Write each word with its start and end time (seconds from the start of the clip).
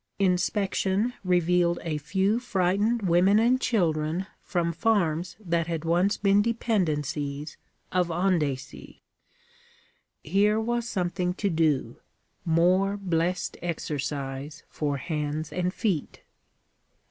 Inspection 0.17 1.13
revealed 1.23 1.77
a 1.83 1.99
few 1.99 2.39
frightened 2.39 3.03
women 3.03 3.37
and 3.37 3.61
children 3.61 4.25
from 4.41 4.73
farms 4.73 5.35
that 5.39 5.67
had 5.67 5.85
once 5.85 6.17
been 6.17 6.41
dependencies 6.41 7.55
of 7.91 8.09
Andecy. 8.09 9.03
Here 10.23 10.59
was 10.59 10.89
something 10.89 11.35
to 11.35 11.51
do 11.51 11.97
more 12.43 12.97
blessed 12.97 13.57
exercise 13.61 14.63
for 14.67 14.97
hands 14.97 15.53
and 15.53 15.71
feet. 15.71 16.23